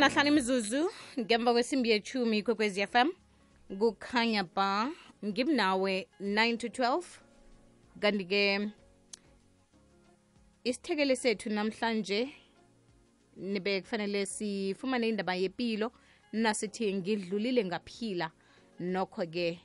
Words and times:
nahlanu 0.00 0.28
imizuzu 0.28 0.90
ngemva 1.20 1.52
kwesimbi 1.52 1.90
yechumi 1.90 2.42
kwekwezi 2.42 2.86
fm 2.86 3.08
kukhanya 3.78 4.44
ba 4.44 4.92
ngimnawe 5.24 6.08
9 6.20 6.56
to 6.56 6.66
12 6.66 7.02
kanti-ke 8.00 8.70
isithekele 10.64 11.16
sethu 11.16 11.50
namhlanje 11.50 12.32
nibe 13.36 13.80
kufanele 13.80 14.26
sifumane 14.26 15.08
indaba 15.08 15.34
yempilo 15.34 15.92
nasithi 16.32 16.94
ngidlulile 16.94 17.64
ngaphila. 17.64 18.30
Nokho-ke 18.80 19.60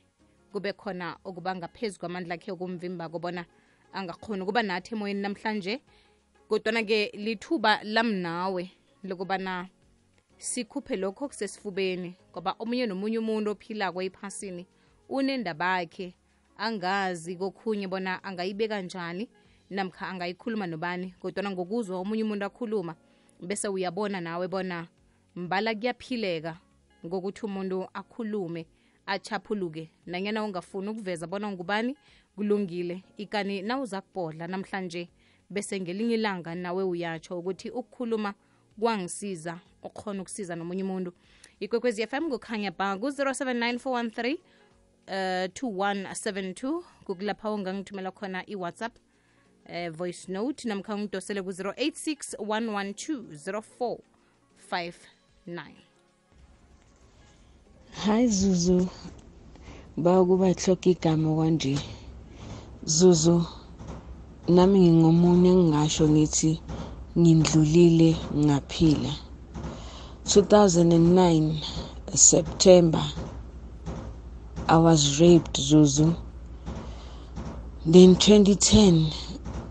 kube 0.52 0.72
khona 0.72 1.16
okuba 1.24 1.56
ngaphezu 1.56 1.98
kwamandla 1.98 2.34
akhe 2.34 2.52
okumvimba 2.52 3.08
kobona 3.08 3.46
angakhoni 3.92 4.42
ukuba 4.42 4.62
nathi 4.62 4.94
emoyeni 4.94 5.20
namhlanje. 5.20 5.80
Kodwana-ke 6.48 7.12
lithuba 7.16 7.80
lamnawe 7.84 8.70
lokubana 9.02 9.68
sikhuphe 10.38 10.96
lokho 10.96 11.28
kusesifubeni 11.28 12.14
ngoba 12.30 12.54
omunye 12.58 12.86
nomunye 12.86 13.18
umuntu 13.18 13.50
ophilako 13.50 14.02
ephasini 14.02 14.66
unendaba 15.08 15.80
yakhe 15.80 16.14
angazi 16.58 17.36
kokhunye 17.36 17.88
bona 17.88 18.24
angayibeka 18.24 18.82
njani 18.82 19.28
namkha 19.70 20.08
angayikhuluma 20.08 20.66
nobani. 20.66 21.14
Kodwana 21.20 21.50
ngokuzwa 21.50 21.98
omunye 21.98 22.22
umuntu 22.24 22.44
akhuluma 22.46 22.94
bese 23.40 23.68
uyabona 23.68 24.20
nawe 24.20 24.48
bona 24.48 24.88
mbala 25.36 25.74
kuyaphileka 25.74 26.56
ngokuthi 27.06 27.46
umuntu 27.46 27.88
akhulume 27.94 28.66
achaphuluke 29.06 29.90
nanyana 30.06 30.44
ungafuni 30.44 30.88
ukuveza 30.88 31.26
bona 31.26 31.48
ngubani 31.52 31.96
kulungile. 32.34 33.02
Ikani 33.16 33.62
nawuza 33.62 34.00
kubhodla 34.00 34.46
namhlanje 34.46 35.08
bese 35.50 35.80
ngelinye 35.80 36.14
ilanga 36.14 36.54
nawe 36.54 36.82
uyatsho 36.82 37.38
ukuthi 37.38 37.70
ukukhuluma 37.70 38.34
kwangisiza 38.80 39.58
ukhona 39.82 40.22
ukusiza 40.22 40.56
nomunye 40.56 40.82
umuntu. 40.82 41.12
Ikwekwezi 41.60 42.06
fm 42.06 42.30
kukhanya 42.30 42.70
ba 42.70 42.96
ku-079 42.98 43.78
413 43.78 44.34
uh, 44.34 45.46
2172 45.52 46.82
kukulapha 47.04 47.50
ungangithumela 47.52 48.10
khona 48.10 48.46
iwhatsapp 48.46 48.92
uh, 49.68 49.88
voice 49.90 50.32
note 50.32 50.68
namkha 50.68 50.94
ungidosele 50.94 51.42
ku-086 51.42 52.36
112 52.38 53.62
0459 54.70 55.72
hayi 58.04 58.28
zuzu 58.28 58.88
ba 59.96 60.24
kuba 60.24 60.52
hloka 60.52 60.90
igama 60.90 61.34
kwanje. 61.34 61.78
Zuzu 62.84 63.46
nami 64.48 64.78
ngingomunye 64.80 65.50
engingasho 65.50 66.08
ngithi 66.08 66.60
ngindlulile 67.18 68.16
ngaphila. 68.36 69.12
2009 70.24 71.62
September 72.14 73.04
I 74.68 74.76
was 74.76 75.20
raped 75.20 75.60
Zuzu. 75.60 76.16
Then 77.86 78.16
2010 78.16 79.12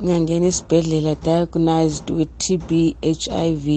ngangena 0.03 0.47
esibhedlela 0.47 1.15
diagnosed 1.15 2.09
with 2.09 2.29
TB 2.37 2.95
HIV 3.01 3.67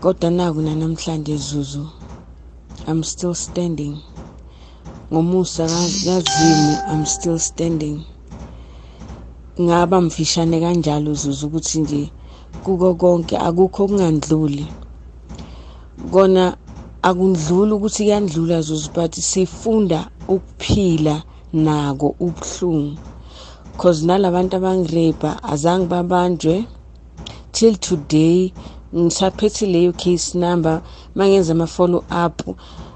kodwa 0.00 0.30
naku 0.30 0.62
namhlanje 0.62 1.36
Zuzu 1.36 1.88
I'm 2.86 3.02
still 3.02 3.34
standing. 3.34 4.00
Ngomusa 5.12 5.66
kazimu 5.66 6.72
I'm 6.88 7.06
still 7.06 7.38
standing. 7.38 8.04
Ngaba 9.60 10.00
mfishane 10.00 10.60
kanjalo 10.60 11.14
Zuzu 11.14 11.46
ukuthi 11.46 11.78
nje 11.80 12.02
kuko 12.64 12.94
konke 12.94 13.36
akukho 13.48 13.84
okungandluli. 13.84 14.66
Kona 16.12 16.44
akundluli 17.02 17.72
ukuthi 17.74 18.02
kuyandlula 18.04 18.62
Zuzu 18.66 18.90
but 18.94 19.14
sifunda 19.30 20.00
ukuphila 20.28 21.22
nako 21.52 22.14
ubuhlungu. 22.20 22.98
Cause 23.78 24.06
nalabantu 24.06 24.56
abangirepa 24.56 25.30
azange 25.52 25.86
babanjwe. 25.86 26.64
Till 27.52 27.76
today 27.76 28.52
ngisaphethe 28.96 29.66
leyo 29.66 29.92
case 29.92 30.38
number 30.38 30.82
mangenza 31.14 31.52
ama 31.52 31.66
follow 31.66 32.04
up. 32.24 32.42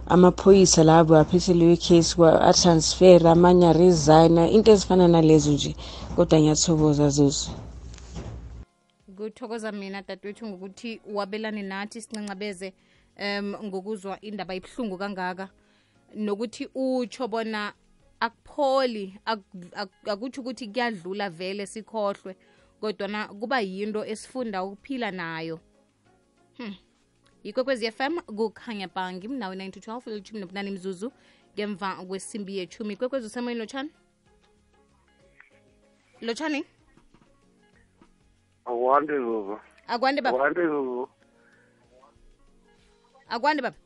Amaphoyisa 0.08 0.84
labo 0.84 1.16
aphethe 1.16 1.54
leyo 1.54 1.76
case 1.76 2.14
transfer 2.60 3.26
amanye 3.26 3.66
aresign 3.66 4.38
into 4.38 4.72
ezifana 4.72 5.08
nalezo 5.08 5.52
nje. 5.52 5.76
Kodwa 6.16 6.40
ngiyathokoza 6.40 7.08
zuzu 7.08 7.50
kuthokoza 9.16 9.72
mina 9.72 10.02
dadewethu 10.02 10.46
ngokuthi 10.46 11.00
wabelane 11.12 11.62
nathi 11.62 12.00
sincancabeze 12.00 12.74
um 13.20 13.56
ngokuzwa 13.64 14.20
indaba 14.20 14.54
ibuhlungu 14.54 14.98
kangaka. 14.98 15.48
Nokuthi 16.14 16.68
utsho 16.74 17.28
bona 17.28 17.72
akupholi 18.20 19.18
akutsho 20.06 20.40
ukuthi 20.40 20.68
kuyadlula 20.68 21.30
vele 21.30 21.66
sikhohlwe 21.66 22.36
kodwana 22.80 23.28
kuba 23.28 23.60
yinto 23.60 24.04
esifunda 24.04 24.64
ukuphila 24.64 25.10
nayo. 25.10 25.60
Hmm. 26.56 26.74
Ikwekwezi 27.44 27.90
fm 27.92 28.20
kukhanya 28.20 28.88
bangi 28.88 29.28
mnawe 29.28 29.56
9 29.56 29.70
to 29.70 29.80
12 29.80 30.10
ilithumi 30.10 30.40
nobunane 30.40 30.70
mzuzu 30.70 31.12
ngemva 31.54 31.96
kwesimbi 31.96 32.58
yethumi 32.58 32.94
ikwekwezi 32.94 33.26
usemoyeni 33.26 33.60
lotshani? 33.60 33.90
Lotshani? 36.20 36.64
Akwande 38.64 39.18
zuzu. 39.18 39.58
Akwande 39.86 40.22
baba. 40.22 40.36
Akwande 40.36 40.66
zuzu. 40.66 41.08
Akwande 43.28 43.62
baba. 43.62 43.76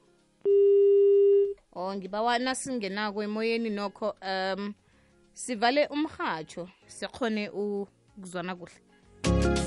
Oh 1.72 1.94
ngibawa 1.94 2.38
nasingenako 2.38 3.22
emoyeni 3.22 3.70
nokho 3.70 4.14
um 4.22 4.74
sivale 5.32 5.86
umrhatsho 5.86 6.68
sikhone 6.86 7.48
ukuzwana 7.48 8.56
kuhle 8.56 9.57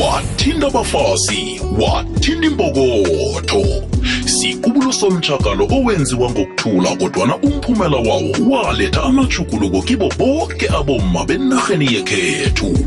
wathinta 0.00 0.66
abafazi 0.66 1.60
wathinta 1.78 2.46
imbokotho 2.46 3.62
sikubulo 4.26 4.92
somtshakalo 4.92 5.68
owenziwa 5.70 6.30
ngokuthula 6.30 6.96
kodwana 6.96 7.36
umphumela 7.36 7.96
wawo 7.96 8.30
waletha 8.50 9.02
amajuguluko 9.02 9.82
kibo 9.82 10.08
bonke 10.18 10.68
abomma 10.68 11.24
benarheni 11.24 11.94
yekhethu. 11.94 12.78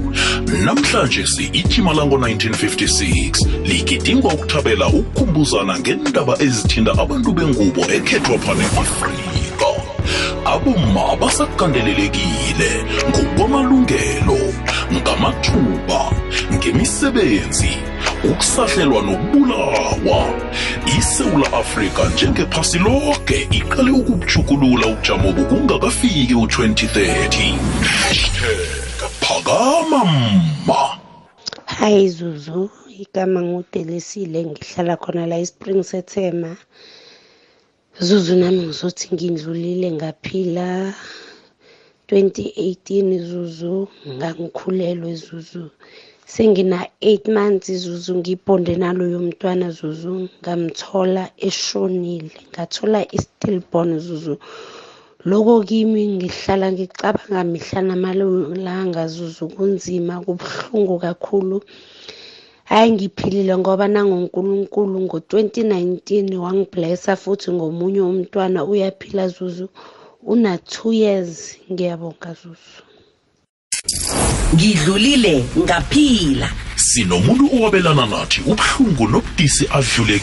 Namhlanje 0.66 1.26
si-itshimalango 1.26 2.18
1956 2.18 3.48
ligidingwa 3.66 4.34
ukuthabela 4.34 4.88
ukukhumbuzana 4.88 5.80
ngendaba 5.80 6.36
ezithinta 6.42 6.92
abantu 6.92 7.32
bengubo 7.32 7.82
ekhethwapha 7.82 8.54
ne-afrika 8.54 9.70
abomma 10.46 11.16
basakandelelekile 11.22 12.72
ngokwamalungelo 13.10 14.40
ngamathuba 14.94 15.99
ngemisebenzi 16.60 17.72
ukusahlelwa 18.32 19.02
nokubulawa. 19.02 20.20
Isewula 20.98 21.54
afrika 21.54 22.10
njengephasi 22.10 22.80
lonke 22.80 23.48
iqale 23.52 23.92
ukubujukulula 23.92 24.88
ubujamo 24.88 25.32
bokungakafiki 25.38 26.34
u-2030 26.36 27.56
hashtag 27.86 28.68
phakama 29.22 30.06
mma. 30.06 31.00
Hayi 31.66 32.10
zuzu 32.10 32.70
igama 33.00 33.42
ngudelesile 33.42 34.46
ngihlala 34.46 34.98
khona 34.98 35.26
la 35.26 35.38
espring 35.40 35.84
sethema 35.84 36.58
zuzu 38.00 38.36
nami 38.36 38.62
ngizothi 38.64 39.16
ngindlulile 39.16 39.92
ngaphila. 39.92 40.94
2018 42.08 43.20
zuzu 43.30 43.88
ngangikhulelwe 44.08 45.16
zuzu. 45.16 45.70
Sengina 46.34 46.80
8 47.02 47.32
months 47.38 47.72
zuzu 47.84 48.12
ngibhonde 48.20 48.74
naloyo 48.82 49.20
mntwana 49.26 49.68
zuzu. 49.78 50.14
Ngamthola 50.42 51.24
eshonile. 51.48 52.38
Ngathola 52.52 53.00
i-stillborn 53.18 53.92
zuzu. 54.06 54.36
Loko 55.30 55.54
kimi 55.70 56.02
ngihlala 56.16 56.68
ngicabanga 56.74 57.42
mihla 57.54 57.82
namalanga 57.90 59.04
zuzu 59.16 59.44
kunzima 59.56 60.14
kubuhlungu 60.26 60.96
kakhulu. 61.06 61.58
Hayi 62.70 62.92
ngiphilile 62.92 63.54
ngoba 63.58 63.86
nangonkulunkulu 63.94 64.98
ngo-2019 65.06 66.36
wangiblessa 66.44 67.16
futhi 67.22 67.48
ngomunye 67.52 68.02
umntwana 68.12 68.60
uyaphila 68.72 69.28
zuzu. 69.36 69.68
Una-two 70.32 70.94
years 70.94 71.58
ngiyabonga 71.72 72.32
zuzu. 72.42 72.89
Ngidlulile 74.54 75.46
ngaphila. 75.58 76.50
Sinomuntu 76.76 77.46
owabelana 77.56 78.06
nathi 78.06 78.42
ubuhlungu 78.52 79.08
nobudisi 79.08 79.66
adlule 79.78 80.20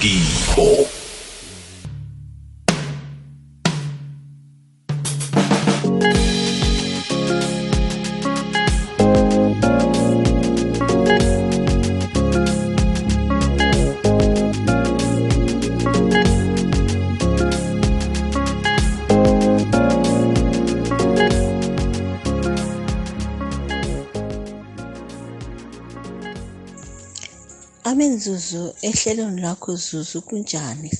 kibo 27.86 27.92
Amen 27.92 28.18
Zuzu 28.18 28.74
ehlelweni 28.82 29.40
lakho 29.40 29.76
Zuzu 29.76 30.22
kunjani? 30.22 30.90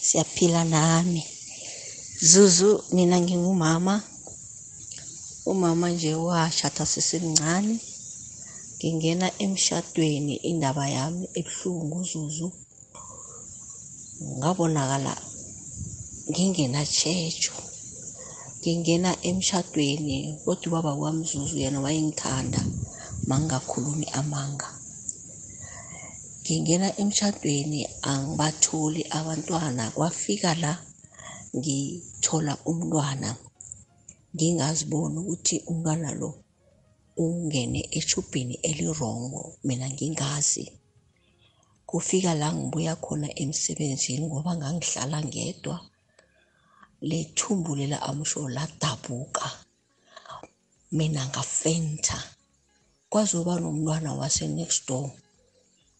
Siyaphila 0.00 0.64
nami. 0.64 1.24
Zuzu 2.20 2.82
mina 2.92 3.20
ngingumama. 3.20 4.02
Umama 5.46 5.90
nje 5.90 6.14
washada 6.14 6.86
sisemncane. 6.86 7.80
Ngingena 8.78 9.30
emshadweni 9.38 10.36
indaba 10.36 10.88
yami 10.88 11.28
ebuhlungu 11.34 12.04
Zuzu. 12.04 12.52
Ngabonakala 14.38 15.16
ngingena 16.30 16.86
church. 16.86 17.50
Ngingena 18.60 19.16
emshadweni 19.22 20.38
kodwa 20.44 20.66
ubaba 20.68 20.94
wami 20.94 21.26
Zuzu 21.26 21.58
yena 21.58 21.80
wayengithanda 21.80 22.62
mangakhulumi 23.26 24.06
amanga. 24.12 24.71
Ngingena 26.42 26.88
emshadweni 27.02 27.80
angibatholi 28.10 29.02
abantwana. 29.18 29.84
Kwafika 29.94 30.50
la 30.62 30.72
ngithola 31.56 32.54
umntwana. 32.70 33.30
Ngingaziboni 34.34 35.16
ukuthi 35.22 35.56
umntwana 35.70 36.10
lo 36.20 36.30
ungene 37.16 37.80
eshubhini 37.98 38.54
elirongo 38.68 39.40
mina 39.66 39.86
ngingazi. 39.94 40.66
Kufika 41.86 42.34
la 42.34 42.48
ngibuya 42.54 42.94
khona 43.04 43.28
emsebenzini 43.42 44.24
ngoba 44.26 44.52
ngangihlala 44.56 45.18
ngedwa. 45.28 45.76
Lethumbu 47.08 47.70
lela 47.78 47.98
amsho 48.02 48.48
ladabuka. 48.48 49.46
Mina 50.96 51.22
ngafenta. 51.30 52.18
Kwazoba 53.10 53.60
nomntwana 53.60 54.10
wase-next 54.20 54.86
door. 54.88 55.10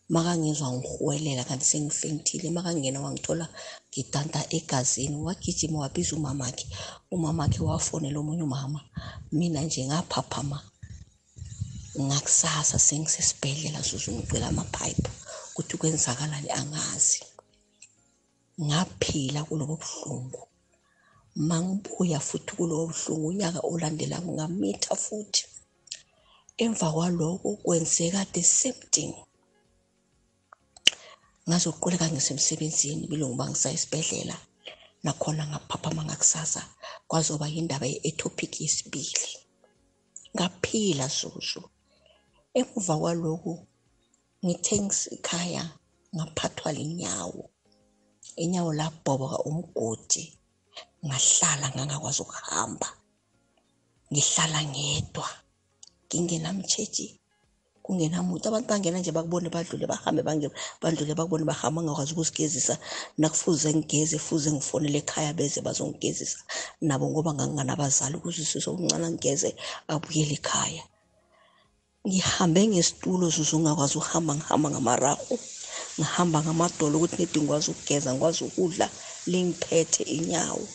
Makangizwa 0.08 0.72
ngirhuwelela 0.72 1.44
kanti 1.44 1.64
sengifentile 1.64 2.50
makangena 2.50 3.00
wangithola 3.00 3.46
ngidanta 3.90 4.40
egazini 4.56 5.16
wagijima 5.16 5.78
wabiza 5.78 6.16
umamakhe 6.16 6.66
umamakhe 7.10 7.60
wafonela 7.62 8.18
omunye 8.20 8.42
umama. 8.42 8.80
Mina 9.32 9.60
nje 9.62 9.86
ngaphaphama 9.86 10.58
ngakusasa 12.00 12.78
sengisesibhedlela 12.78 13.80
zuzu 13.82 14.12
ngicwela 14.12 14.46
amaphayiphi 14.48 15.10
ukuthi 15.50 15.76
kwenzakalani 15.76 16.50
angazi. 16.50 17.20
Ngaphila 18.60 19.44
kulobo 19.44 19.76
buhlungu. 19.82 20.42
Mangibuya 21.48 22.20
futhi 22.20 22.52
kulobo 22.56 22.86
buhlungu 22.92 23.26
unyaka 23.28 23.60
olandelayo 23.60 24.28
ngamitha 24.36 24.94
futhi. 25.04 25.44
Emva 26.58 26.92
kwaloko 26.92 27.56
kwenzeka 27.64 28.24
the 28.32 28.42
same 28.42 28.82
thing. 28.90 29.14
Ngazoquleka 31.48 32.06
ngisemsebenzini 32.12 33.02
bilungu 33.10 33.36
bangisaya 33.40 33.74
esibhedlela 33.78 34.36
nakhona 35.04 35.44
ngaphaphama 35.50 36.02
ngakusasa 36.06 36.62
kwazoba 37.08 37.46
yindaba 37.54 37.86
ye-etopic 37.92 38.52
yesibili. 38.64 39.32
Ngaphila 40.34 41.06
zuzu. 41.18 41.62
Emuva 42.58 42.94
kwaloku 43.00 43.54
ngithe 44.44 44.76
ngisekhaya 44.84 45.64
ngaphathwa 46.16 46.70
linyawo. 46.76 47.44
Inyawo 48.42 48.70
labhoboka 48.80 49.38
umgodi 49.48 50.24
ngahlala 51.06 51.66
ngangakwazi 51.74 52.20
ukuhamba. 52.24 52.88
Ngihlala 54.10 54.60
ngedwa 54.72 55.28
ngingenamtshetshi 56.06 57.06
kungenamuntu 57.84 58.44
abantu 58.48 58.68
bangena 58.70 58.98
nje 58.98 59.12
bakubone 59.16 59.48
badlule 59.54 59.86
bahambe 59.92 60.22
bange- 60.22 60.54
bandlule 60.82 61.14
bakubone 61.18 61.44
bahamba 61.50 61.82
ngakwazi 61.82 62.12
ukuzigezisa. 62.14 62.74
Nakufuze 63.18 63.68
ngigeze 63.74 64.16
fuze 64.18 64.48
ngifonele 64.52 64.98
ekhaya 65.02 65.32
beze 65.38 65.60
bazongigezisa 65.66 66.38
nabo 66.80 67.04
ngoba 67.10 67.30
nganginganabazali 67.34 68.14
ukuzwisisa 68.16 68.68
okuncane 68.70 69.06
ngigeze 69.10 69.50
abuyele 69.92 70.34
ekhaya. 70.40 70.84
Ngihambe 72.06 72.60
ngesitulo 72.70 73.26
zuzu 73.34 73.56
ngakwazi 73.62 73.94
ukuhamba 73.98 74.32
ngihamba 74.36 74.68
ngamarahu 74.70 75.34
ngihamba 75.98 76.38
ngamadolo 76.44 76.94
ukuthi 76.98 77.16
nedi 77.18 77.38
ngikwazi 77.40 77.68
ukugeza 77.70 78.08
ngikwazi 78.12 78.40
ukudla 78.48 78.86
lingiphethe 79.30 80.02
inyawo. 80.16 80.66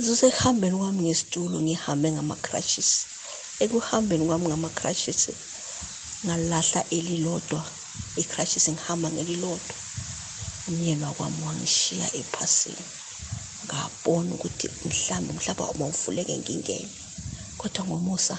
Kusekuhambeni 0.00 0.76
kwami 0.80 1.00
ngesitulo 1.06 1.56
ngihambe 1.60 2.08
ngama-crushes 2.14 2.90
ekuhambeni 3.64 4.24
kwami 4.26 4.46
ngama-crushes 4.48 5.22
ngalahla 6.24 6.80
elilodwa 6.96 7.62
i-crushes 8.20 8.68
ngihamba 8.68 9.08
ngelilodwa. 9.10 9.76
Umyeni 10.68 11.04
wakwami 11.04 11.40
wangishiya 11.46 12.06
ephasini. 12.20 12.84
Ngabona 13.64 14.30
ukuthi 14.34 14.66
mhlawumbe 14.86 15.32
umhlaba 15.32 15.64
wami 15.68 15.82
awuvuleke 15.84 16.34
ngingene 16.38 16.90
kodwa 17.58 17.84
ngomusa 17.84 18.36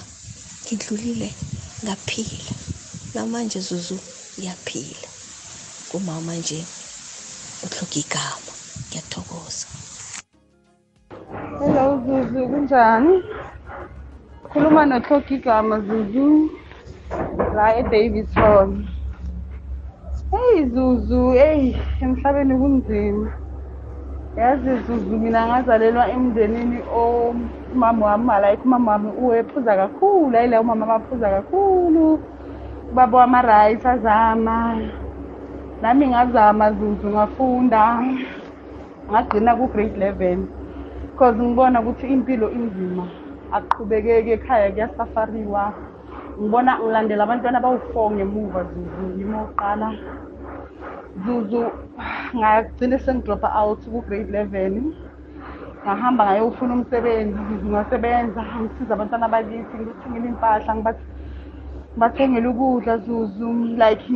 ngidlulile 0.64 1.28
ngaphila. 1.84 2.54
Namanje 3.14 3.60
zuzu 3.60 3.98
ngiyaphila. 4.38 5.08
Kumama 5.88 6.34
nje 6.36 6.60
uhloga 7.64 7.96
igama 8.02 8.52
ngiyathokoza. 8.88 9.66
Hello 11.58 11.86
Zuzu, 12.04 12.40
kunjani? 12.50 13.14
Khuluma 14.52 14.84
noThoki 14.86 15.34
igama 15.34 15.80
Zuzu 15.80 16.50
la 17.56 17.66
eDavis 17.80 18.34
Hall. 18.34 18.70
Hey 20.30 20.64
Zuzu, 20.68 21.32
hey 21.32 21.76
emhlabeni 22.00 22.54
kunzima. 22.60 23.30
Yazi 24.36 24.76
Zuzu 24.86 25.18
mina 25.18 25.46
ngazalelwa 25.48 26.10
emndenini 26.10 26.78
o 26.94 27.34
umama 27.74 28.06
wami 28.06 28.32
like 28.44 28.62
umama 28.64 28.92
wami 28.92 29.10
uwephuza 29.22 29.76
kakhulu 29.76 30.36
ayile 30.36 30.58
umama 30.58 30.84
abaphuza 30.84 31.30
kakhulu. 31.30 32.20
Ubaba 32.90 33.18
wama-rights 33.18 33.86
azama. 33.86 34.80
Nami 35.82 36.06
ngazama 36.06 36.72
Zuzu 36.72 37.08
ngafunda. 37.08 38.04
Ngagcina 39.10 39.56
ku-grade 39.56 39.96
11. 39.96 40.46
because 41.12 41.36
ngibona 41.36 41.80
ukuthi 41.80 42.06
impilo 42.06 42.50
inzima 42.50 43.08
akuqhubekeki 43.56 44.30
ekhaya 44.36 44.70
kuyasafariwa. 44.74 45.62
Ngibona 46.40 46.72
ngilandela 46.80 47.22
abantwana 47.24 47.58
abawu-four 47.60 48.08
ngemuva 48.16 48.60
zuzu 48.70 49.04
yimi 49.18 49.36
oqala. 49.44 49.88
Zuzu 51.24 51.62
ngagcine 52.38 52.96
sengidropa 52.98 53.48
out 53.60 53.80
ku-grade 53.92 54.28
eleven. 54.32 54.94
Ngahamba 55.84 56.22
ngayofuna 56.24 56.72
umsebenzi 56.74 57.38
zuzu 57.48 57.66
ngasebenza. 57.72 58.40
Ngisiza 58.60 58.94
abantwana 58.94 59.28
bakithi 59.28 59.74
ngikuthengela 59.76 60.26
iy'mpahla 60.26 60.72
ngibath- 60.74 61.08
ngibathengele 61.92 62.48
ukudla 62.48 62.94
zuzu. 63.04 63.48
Like 63.76 64.08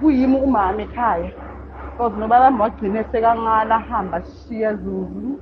kuyimi 0.00 0.36
umama 0.46 0.82
ekhaya. 0.82 1.30
Because 1.92 2.14
nobaba 2.16 2.44
wami 2.44 2.60
wagcine 2.62 3.04
sekangala 3.12 3.78
hamba 3.78 4.22
sishiya 4.22 4.74
zuzu. 4.74 5.36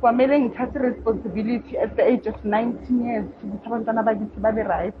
Kwamele 0.00 0.40
ngithathe 0.40 0.78
i-responsibility 0.78 1.78
at 1.78 1.96
the 1.96 2.02
age 2.02 2.26
of 2.30 2.36
19 2.44 3.06
years 3.06 3.26
ukuthi 3.44 3.66
abantwana 3.66 4.02
bakithi 4.02 4.40
babe 4.40 4.62
right. 4.62 4.94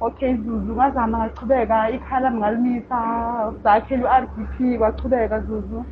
Okay 0.00 0.34
zuzu 0.34 0.72
ngazama 0.74 1.18
ngachubeka 1.18 1.90
ikhaya 1.90 2.20
lami 2.20 2.38
ngalimisa 2.38 2.98
sakhela 3.62 4.04
u-r 4.04 4.24
d 4.36 4.46
p 4.54 4.78
kwachubeka 4.78 5.40
zuzu 5.40 5.84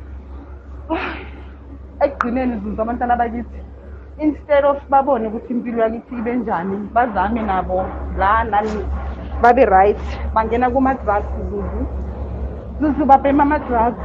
ekugcineni 2.03 2.55
zuzu 2.63 2.81
abantwana 2.81 3.15
bakithi 3.15 3.59
instead 4.19 4.65
of 4.65 4.77
babone 4.89 5.27
ukuthi 5.27 5.53
impilo 5.53 5.81
yakithi 5.83 6.15
ibe 6.15 6.35
njani 6.35 6.77
bazame 6.93 7.41
nabo 7.41 7.85
la 8.17 8.43
nani 8.43 8.85
babe 9.41 9.65
right. 9.65 9.99
Bangena 10.33 10.69
kuma-drugs 10.69 11.27
zuzu. 11.49 11.81
Zuzu 12.81 13.05
babhema 13.05 13.43
ama-drugs 13.43 13.99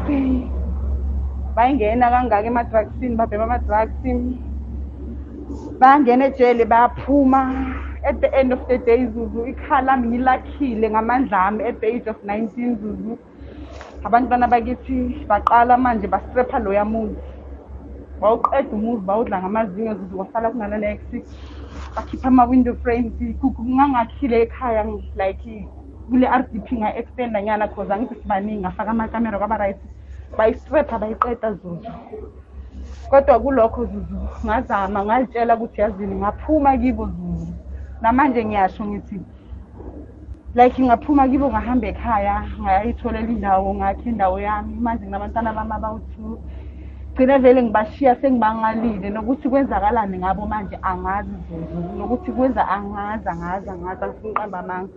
bayingena 1.56 2.10
kangaka 2.10 2.46
ema-drugsini 2.46 3.16
babhema 3.16 3.44
ama-drugs 3.44 3.94
bangena 5.80 6.26
ejele 6.26 6.64
bayaphuma. 6.64 7.42
At 8.04 8.20
the 8.20 8.34
end 8.34 8.52
of 8.52 8.66
the 8.66 8.78
day 8.78 9.06
zuzu 9.06 9.46
ikhala 9.46 9.94
lami 9.94 10.08
ngilakhile 10.08 10.90
ngamandla 10.90 11.46
ami 11.46 11.64
at 11.64 11.80
the 11.80 11.86
age 11.86 12.08
of 12.10 12.16
19 12.24 12.76
zuzu. 12.82 13.18
Abantwana 14.04 14.48
bakithi 14.48 15.24
baqala 15.28 15.76
manje 15.78 16.06
bastrepha 16.06 16.58
loya 16.58 16.84
muzi. 16.84 17.16
Bawuqeda 18.20 18.70
umuzi 18.74 19.06
bawudla 19.06 19.38
ngamazinyo 19.38 19.94
zuzu 19.94 20.16
kwasala 20.16 20.50
kunana-nex 20.50 21.00
bakhipha 21.96 22.28
ama-window 22.28 22.74
frames 22.82 23.12
kungangakhile 23.40 24.42
ekhaya 24.42 24.84
like 25.14 25.68
kule 26.10 26.26
r 26.26 26.42
d 26.52 26.58
p 26.58 26.76
nga-extenda 26.76 27.42
nyana 27.42 27.68
cause 27.68 27.92
angithi 27.92 28.14
sibaningi 28.14 28.60
ngafaka 28.60 28.90
amakamera 28.90 29.38
kwaba-right 29.38 29.78
bayistrepha 30.38 30.98
bayiqeda 30.98 31.52
zuzu 31.52 31.92
kodwa 33.10 33.40
kulokho 33.40 33.84
zuzu 33.84 34.20
ngazama 34.44 35.04
ngazitshela 35.04 35.56
ukuthi 35.56 35.80
yazini 35.80 36.14
ngaphuma 36.14 36.70
kibo 36.78 37.04
zuzu 37.06 37.52
namanje 38.00 38.44
ngiyasho 38.44 38.84
ngithi 38.84 39.20
like 40.54 40.82
ngaphuma 40.82 41.28
kibo 41.28 41.48
ngahamba 41.48 41.86
ekhaya 41.92 42.36
ngayayitholela 42.60 43.28
indawo 43.34 43.74
ngakhe 43.74 44.08
indawo 44.10 44.36
yami. 44.40 44.74
Manje 44.84 45.04
nginabantwana 45.04 45.52
bami 45.56 45.72
abawu-two 45.76 46.38
gcine 47.14 47.38
vele 47.38 47.62
ngibashiya 47.62 48.16
sengibangalile. 48.20 49.08
Nokuthi 49.10 49.48
kwenzakalani 49.48 50.18
ngabo 50.18 50.46
manje? 50.46 50.76
Angazi 50.82 51.32
zuzu 51.48 51.80
nokuthi 51.98 52.32
kwenza 52.32 52.68
angazi 52.68 53.28
angazi 53.28 53.70
angazi 53.70 54.04
angifuna 54.04 54.30
uqamba 54.32 54.58
amanga. 54.58 54.92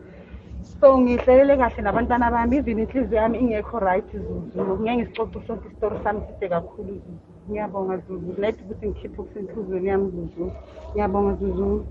So 0.65 0.98
ngihlelele 0.98 1.57
kahle 1.57 1.81
nabantwana 1.81 2.31
bami 2.31 2.57
even 2.57 2.79
inhliziyo 2.79 3.22
yami 3.22 3.39
ingekho 3.39 3.79
right 3.79 4.12
zuzu. 4.12 4.79
Ngeke 4.81 4.95
ngisixoxe 4.95 5.39
sonke 5.48 5.67
isitori 5.67 6.03
sami 6.03 6.22
side 6.27 6.50
kakhulu 6.50 6.93
zuzu. 6.93 7.19
Ngiyabonga 7.50 7.98
zuzu. 7.98 8.36
Let 8.38 8.62
ukuthi 8.62 8.88
ngikhiphe 8.88 9.22
okusenhliziyweni 9.22 9.88
yami 9.88 10.12
zuzu. 10.12 10.51
Ngiyabonga 10.91 11.34
zuzu. 11.34 11.86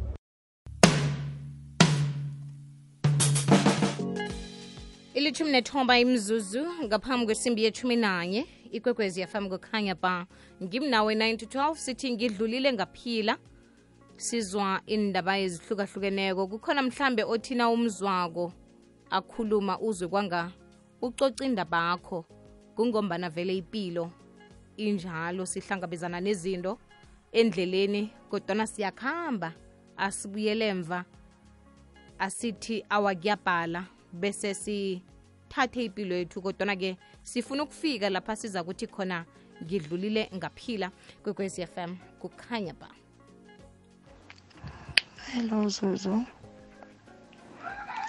Ilithumi 5.15 5.51
nethoba 5.51 5.99
imzuzu 5.99 6.65
ngaphambi 6.85 7.27
kwesimbi 7.27 7.65
yethumi 7.65 7.97
nanye 7.97 8.47
ikwekwezi 8.73 9.21
yafam 9.21 9.49
kukhanya 9.49 9.95
ba. 9.95 10.27
Ngimnawe 10.63 11.15
9 11.15 11.37
to 11.37 11.47
12 11.47 11.75
sithi 11.75 12.13
ngidlulile 12.13 12.73
ngaphila 12.73 13.37
sizwa 14.17 14.81
indaba 14.87 15.39
ezihlukahlukeneko. 15.39 16.47
Kukhona 16.47 16.83
mhlambe 16.83 17.25
othina 17.25 17.71
umzwako 17.71 18.53
akhuluma 19.19 19.79
uzwe 19.79 20.09
kwanga 20.09 20.51
ucoca 21.03 21.45
indaba 21.45 21.99
kungombana 22.77 23.31
vele 23.31 23.57
ipilo 23.57 24.11
injalo 24.77 25.47
sihlangabezana 25.47 26.21
nezinto 26.21 26.79
endleleni 27.33 28.11
kodwana 28.31 28.67
siyakuhamba 28.67 29.53
asibuyele 29.97 30.67
emva 30.69 31.05
asithi 32.19 32.85
awakuyabhala 32.89 33.87
bese 34.13 34.55
sithathe 34.55 35.85
ipilo 35.85 36.15
yethu 36.17 36.43
kodwana-ke 36.43 36.97
sifuna 37.23 37.63
ukufika 37.63 38.11
lapha 38.11 38.37
siza 38.37 38.65
kuthi 38.65 38.87
khona 38.87 39.25
ngidlulile 39.63 40.31
ngaphila 40.35 40.91
kwekwezi 41.23 41.67
FM 41.67 41.97
kukhanya 42.21 42.75
ba 42.75 42.91
Hello 45.33 45.69
Zuzu. 45.69 46.27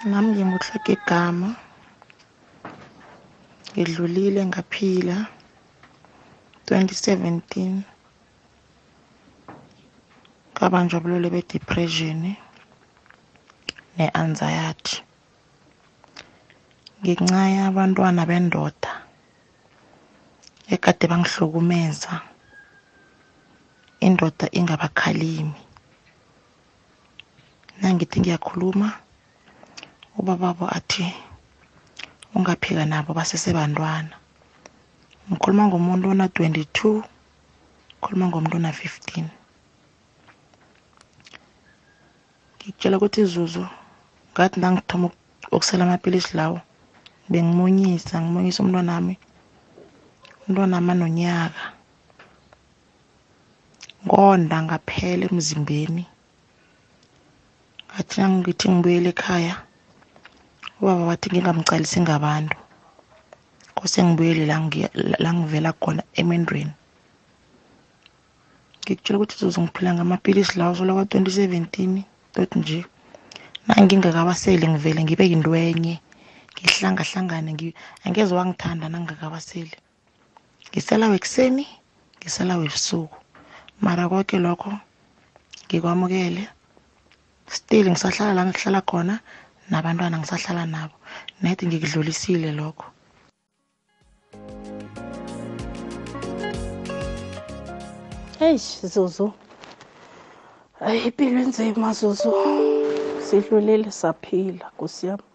Nami 0.05 0.29
nginguhloka 0.38 0.91
igama. 0.97 1.50
Ngidlulile 3.74 4.41
ngaphila 4.51 5.17
2017. 6.69 7.81
Ngabanjwa 10.53 10.97
ubulwele 11.00 11.27
be-depression 11.33 12.21
ne-anxiety. 13.97 14.95
Ngincaya 17.01 17.62
abantwana 17.69 18.21
bendoda 18.29 18.91
ekade 20.74 21.05
bangihlukumeza. 21.12 22.13
Indoda 24.05 24.45
ingabakhalimi. 24.59 25.62
nangithi 27.81 28.17
ngiyakhuluma 28.19 28.88
ubababo 30.19 30.65
athi 30.77 31.05
ungaphika 32.36 32.84
nabo 32.86 33.10
basesebantwana. 33.17 34.15
Ngikhuluma 35.27 35.63
ngomuntu 35.67 36.05
ona-22 36.13 36.79
ngikhuluma 37.98 38.25
ngomuntu 38.29 38.55
ona-15 38.60 39.25
ngikutshela 42.55 42.95
ukuthi 42.98 43.19
izuzu 43.25 43.63
ngathi 44.31 44.57
nangithoma 44.60 45.07
ukusela 45.55 45.84
amapilisi 45.86 46.31
lawo 46.39 46.60
bengimunyisa 47.31 48.15
ngimunyisa 48.22 48.60
umntwanami 48.62 49.15
umntwanami 50.43 50.89
anonyaka. 50.93 51.63
Ngonda 54.05 54.57
ngaphela 54.65 55.24
emzimbeni. 55.29 56.03
Ngathi 57.89 58.15
nangithi 58.19 58.65
ngibuyele 58.69 59.10
ekhaya 59.13 59.55
ubaba 60.82 61.03
wathi 61.10 61.27
ngingamcalisi 61.29 62.00
ngabantu. 62.01 62.58
Kose 63.75 64.03
ngibuyele 64.03 64.46
la 64.46 64.58
ngi- 64.60 64.89
la 65.24 65.29
ngivela 65.34 65.72
khona 65.82 66.03
emendweni. 66.20 66.74
Ngikutshela 68.82 69.17
ukuthi 69.20 69.36
zuzu 69.39 69.60
ngiphila 69.62 69.91
ngamapilisi 69.94 70.53
lawo 70.60 70.75
sola 70.75 70.94
kwa-twenty 70.94 71.32
seventeen 71.32 72.03
tot 72.34 72.51
nje. 72.55 72.86
Nangingakabaseli 73.67 74.67
ngivele 74.67 75.03
ngibe 75.03 75.25
yintwenye 75.32 75.96
ngihlangahlangane 76.55 77.50
ngi- 77.53 77.75
angeze 78.05 78.34
wangithanda 78.36 78.89
nangingakabaseli. 78.89 79.75
Ngisela 80.70 81.05
wekuseni 81.10 81.65
ngisela 82.20 82.58
webusuku 82.58 83.17
mara 83.82 84.08
konke 84.10 84.38
lokho 84.39 84.72
ngikwamukele. 85.67 86.44
Still 87.48 87.89
ngisahlala 87.91 88.34
la 88.34 88.44
ngihlala 88.46 88.82
khona. 88.82 89.20
Nabantwana 89.69 90.17
ngisahlala 90.19 90.65
nabo. 90.65 90.95
Net 91.41 91.60
ngikudlulisile 91.63 92.51
lokho. 92.51 92.86
Eish 98.39 98.81
zuzu. 98.93 99.34
Hayi 100.79 101.00
impilo 101.07 101.39
enzima 101.41 101.93
zuzu. 101.93 102.31
Sidlulile 103.25 103.91
saphila 103.91 104.67
nkosi 104.74 105.07
yami. 105.07 105.27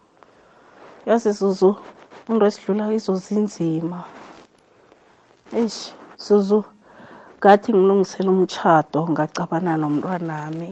Yazi 1.07 1.33
zuzu 1.33 1.77
into 2.29 2.47
esidlula 2.47 2.89
kizo 2.89 3.15
zinzima 3.17 4.05
eish 5.53 5.93
zuzu 6.25 6.65
ngathi 7.39 7.73
ngilungisela 7.73 8.31
umtshado 8.31 9.01
ngacabana 9.11 9.77
nomntwanami. 9.77 10.71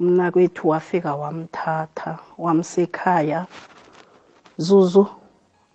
Umnakwethu 0.00 0.68
wafika 0.68 1.14
wamthatha 1.14 2.18
wamsekhaya. 2.38 3.46
Zuzu 4.58 5.06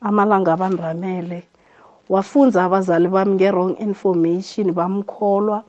amalanga 0.01 0.53
abandamele. 0.53 1.43
Wafunza 2.09 2.63
abazali 2.63 3.07
bami 3.07 3.33
nge-wrong 3.35 3.73
information 3.87 4.71
bamkholwa 4.77 5.63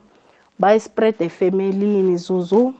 bayispread 0.59 1.15
efemelini 1.21 2.17
zuzu. 2.17 2.73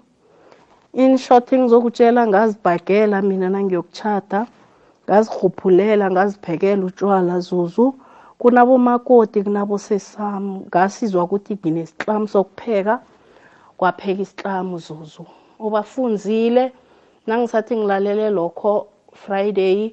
In 0.94 1.18
short 1.18 1.54
ngizokutshela 1.54 2.28
ngazibhagela 2.28 3.22
mina 3.22 3.50
nangiyokutshata 3.50 4.48
ngazirhuphulela 5.06 6.12
ngaziphekela 6.12 6.86
utshwala 6.86 7.40
zuzu. 7.40 7.96
Kunabomakoti 8.40 9.44
kunabosesam 9.44 10.44
ngasizwa 10.70 11.24
ukuthi 11.24 11.54
nginesihlamu 11.56 12.28
sokupheka 12.28 13.00
kwapheka 13.78 14.22
isihlamu 14.22 14.78
zuzu. 14.78 15.26
Ubafunzile. 15.60 16.72
Nangisathi 17.28 17.76
ngilalele 17.76 18.30
lokho 18.30 18.88
friday 19.14 19.92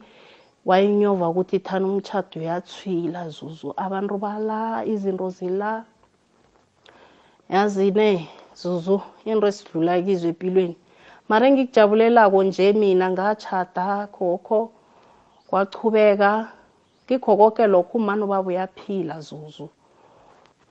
wayinyova 0.65 1.29
ukuthi 1.29 1.59
thana 1.59 1.87
umtshado 1.87 2.41
uyathwila 2.41 3.29
zuzu. 3.29 3.75
Abantu 3.77 4.19
bala 4.19 4.85
izinto 4.87 5.31
zila. 5.31 5.85
Yazi 7.51 7.91
ne 7.91 8.29
zuzu 8.55 9.01
into 9.25 9.47
esidlula 9.47 10.03
kizo 10.03 10.29
empilweni 10.29 10.77
mara 11.29 11.47
engikujabulelako 11.49 12.43
nje 12.45 12.73
mina 12.73 13.11
ngatshada 13.11 14.07
khokho 14.13 14.71
kwachubeka 15.49 16.49
kikho 17.07 17.37
konke 17.37 17.67
lokho 17.67 17.99
umani 17.99 18.23
ubaba 18.23 18.49
uyaphila 18.49 19.21
zuzu. 19.21 19.69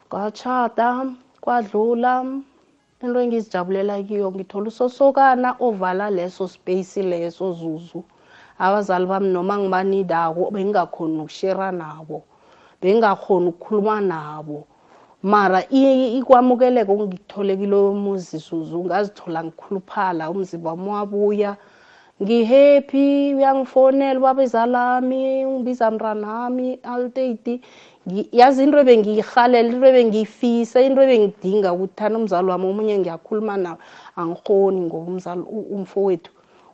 Ngatshada 0.07 1.05
kwadlula. 1.41 2.13
Into 3.03 3.19
engizijabulela 3.19 4.03
kiyo 4.03 4.31
ngithola 4.31 4.67
usosokana 4.67 5.55
ovala 5.59 6.09
leso 6.09 6.47
space 6.47 7.01
leso 7.03 7.53
zuzu. 7.53 8.03
Abazali 8.59 9.05
bami 9.05 9.27
noma 9.29 9.57
ngibanidako 9.57 10.51
bengingakhoni 10.51 11.19
ukushera 11.19 11.71
nabo 11.71 12.23
bengingakhoni 12.81 13.47
ukukhuluma 13.49 14.01
nabo. 14.01 14.67
Mara 15.23 15.63
i- 15.69 16.17
ikwamukeleko 16.17 16.93
ngikuthole 16.95 17.57
kiloyo 17.57 17.93
muzi 17.93 18.37
zuzu 18.37 18.83
ngazithola 18.85 19.43
ngikhuluphala 19.43 20.29
umzimba 20.31 20.69
wami 20.71 20.89
wabuya. 20.89 21.57
Ngihappy 22.23 23.33
uyangifonela 23.35 24.19
ubabezalami 24.19 25.45
ungibiza 25.45 25.91
mntanami 25.91 26.79
altati 26.83 27.61
yazi 28.31 28.63
into 28.63 28.77
ebengiyirhalela 28.83 29.69
into 29.69 29.85
ebengiyifisa 29.87 30.81
into 30.81 31.01
ebengidinga 31.01 31.73
ukuthi 31.73 31.95
thana 31.95 32.17
umzali 32.19 32.47
wami 32.51 32.65
omunye 32.67 32.99
ngiyakhuluma 32.99 33.57
nawo 33.57 33.77
angikhoni 34.15 34.81
ngoba 34.81 35.07
umzali 35.11 35.41
u- 35.41 35.67
umfowethu 35.75 36.31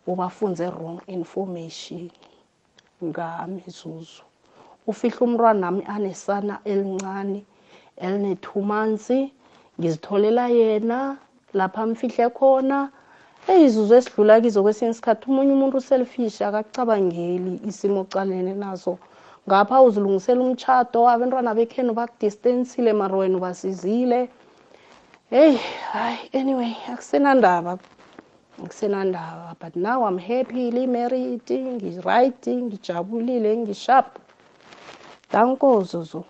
ubafunze 0.07 0.65
wrong 0.69 0.99
information 1.07 2.09
ngami 3.03 3.63
zuzu. 3.67 4.23
Ufihla 4.87 5.21
umntwanami 5.21 5.83
anesana 5.87 6.59
elincane 6.65 7.43
eline-two 7.97 8.61
months 8.61 9.11
ngizitholela 9.79 10.47
yena 10.49 11.17
lapha 11.53 11.85
mfihle 11.85 12.29
khona. 12.29 12.89
Eyizuzo 13.47 13.95
esidlula 13.95 14.41
kizo 14.41 14.63
kwesinye 14.63 14.91
isikhathi 14.91 15.25
omunye 15.29 15.53
umuntu 15.53 15.77
uselfish 15.77 16.41
akakucabangeli 16.41 17.61
isimo 17.69 18.01
ocalene 18.01 18.53
naso. 18.53 18.97
Ngapha 19.47 19.81
uzilungisela 19.81 20.41
umtshato 20.41 20.99
abantwana 21.09 21.53
bekhenu 21.57 21.93
bakudistansile 21.93 22.93
mara 22.93 23.17
wena 23.17 23.37
ubasizile. 23.37 24.29
Heyi 25.29 25.59
hayi 25.91 26.29
anyway 26.33 26.73
akusenandaba 26.91 27.77
akusenandaba 28.63 29.55
but 29.59 29.75
now 29.75 30.03
i'm 30.07 30.17
happily 30.17 30.87
married 30.87 31.45
ngi-right 31.49 32.47
ngijabulile 32.47 33.57
ngisharp 33.57 34.09
danko 35.31 35.83
zuzu 35.83 36.23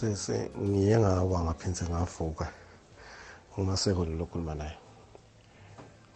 sese 0.00 0.50
ngiye 0.62 0.98
ngawa 0.98 1.38
ngaphinze 1.44 1.84
ngavuka. 1.90 2.46
Ngumaseko 3.58 4.04
lokhuluma 4.04 4.54
naye. 4.54 4.76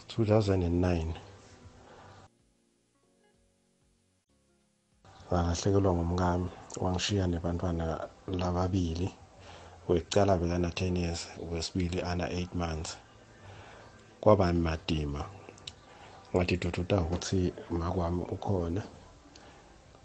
2009 0.07 1.15
ngahlekelwa 5.27 5.91
ngumkami 5.95 6.49
wangishiya 6.83 7.27
nebantwana 7.27 7.87
lababili 8.41 9.09
wekucala 9.89 10.39
bekana 10.39 10.69
10 10.69 10.99
years 11.03 11.21
wesibili 11.51 11.99
ana 12.03 12.27
8 12.29 12.55
months. 12.55 12.97
Kwaba 14.21 14.53
madima 14.53 15.23
ngathi 16.35 16.57
dududa 16.57 17.01
ukuthi 17.01 17.53
makwami 17.71 18.23
ukhona. 18.35 18.83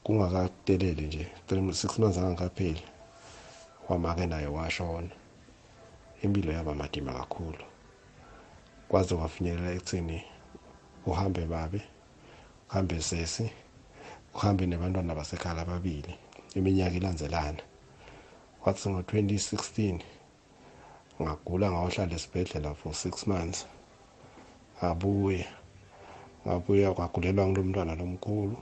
Kungakadeleli 0.03 1.05
nje 1.07 1.23
6 1.47 1.99
months 2.01 2.17
angakapheli 2.17 2.83
wamake 3.89 4.25
naye 4.25 4.47
washona. 4.47 5.26
Impilo 6.23 6.51
yaba 6.53 6.73
madima 6.75 7.13
kakhulu. 7.13 7.63
Kwaze 8.89 9.15
kwafinyelela 9.15 9.71
ekutheni 9.71 10.23
uhambe 11.05 11.45
babe 11.45 11.81
uhambe 12.69 13.01
sesi 13.01 13.49
uhambe 14.35 14.65
nebantwana 14.65 15.15
basekhaya 15.15 15.61
ababili 15.61 16.13
iminyaka 16.55 16.95
ilandzelana 16.95 17.63
kwathi 18.61 18.89
ngo-2016 18.89 19.99
ngagula 21.21 21.71
ngawohlala 21.71 22.15
esibhedlela 22.15 22.75
for 22.75 22.93
six 22.93 23.27
months 23.27 23.65
ngabuya 24.77 25.47
ngabuya 26.43 26.93
kwagulelwa 26.93 27.47
ngilo 27.47 27.63
mntwana 27.63 27.95
lomkhulu 27.95 28.57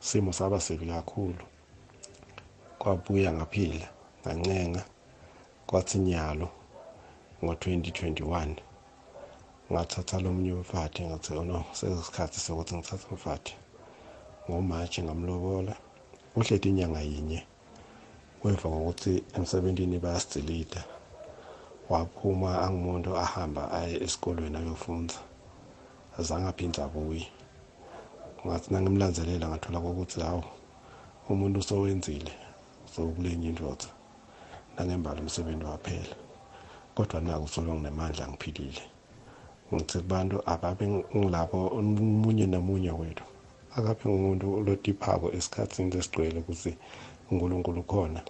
simo 0.00 0.32
saba 0.32 0.60
sibi 0.60 0.86
kakhulu. 0.86 1.44
Kwabuya 2.78 3.32
ngaphila 3.32 3.88
ngancenga 4.22 4.82
kwathi 5.66 5.98
nyalo 5.98 6.48
ngo-2021 7.42 8.56
ngathatha 9.72 10.20
lo 10.20 10.32
mnye 10.32 10.52
umfati 10.52 11.02
ngathi 11.06 11.32
oh 11.38 11.44
no 11.44 11.64
sekusikhathi 11.72 12.40
sokuthi 12.40 12.74
ngithathe 12.74 13.06
umfati. 13.14 13.54
Ngomashi 14.48 15.02
ngamlobola 15.02 15.74
uhleti 16.36 16.68
inyanga 16.68 17.00
yinye 17.00 17.40
weva 18.42 18.68
ngokuthi 18.68 19.12
emsebentini 19.36 19.98
bayasidelida 19.98 20.82
waphuma 21.90 22.50
angumuntu 22.64 23.10
ahamba 23.24 23.62
aye 23.78 23.94
esikolweni 24.04 24.56
ayofunda 24.56 25.16
azange 26.18 26.48
aphinde 26.48 26.80
abuye. 26.82 27.26
Ngathi 28.44 28.66
nangimlanzelela 28.72 29.46
ngathola 29.48 29.78
kokuthi 29.84 30.20
hawu 30.20 30.44
umuntu 31.30 31.56
usowenzile 31.60 32.32
sokulenye 32.92 33.48
indvodza 33.48 33.90
nangembala 34.74 35.20
umsebenzi 35.20 35.64
waphela. 35.64 36.27
Kodwa 36.98 37.20
naku 37.20 37.44
usolwa 37.44 37.74
nginemandla 37.74 38.24
ngiphilile 38.28 38.82
ngithi 39.72 39.98
kubantu 40.02 40.36
akabe 40.52 40.84
ngilapho 41.16 41.58
omunye 41.78 42.46
nomunye 42.52 42.92
wethu. 43.00 43.24
Akabe 43.76 44.02
ngumuntu 44.10 44.46
lodiphako 44.66 45.26
esikhathini 45.36 45.92
sesigcwele 45.92 46.38
ukuthi 46.42 46.72
unkulunkulu 47.30 47.82
khona 47.90 48.20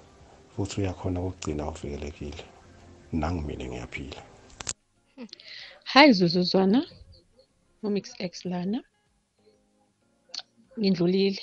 futhi 0.53 0.75
uyakhona 0.81 1.19
ukugcina 1.21 1.63
uvikelekile. 1.71 2.45
Nangimina 3.21 3.65
ngiyaphila. 3.69 4.21
Hi 5.93 6.07
Zuzuzwana. 6.17 6.81
Momix 7.83 8.05
X 8.31 8.33
lana. 8.51 8.79
Ngindlulile. 10.79 11.43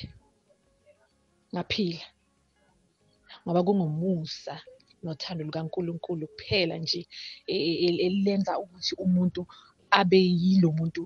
Ngaphila. 1.53 2.05
Ngoba 3.43 3.61
kungumusa. 3.65 4.55
Nothando 5.05 5.41
lukaNkulunkulu 5.47 6.25
kuphela 6.33 6.75
nje 6.83 7.01
e- 7.53 7.77
e- 7.87 8.01
elenza 8.07 8.53
ukuthi 8.63 8.93
umuntu 9.05 9.41
abe 9.99 10.19
yilo 10.41 10.69
muntu 10.77 11.01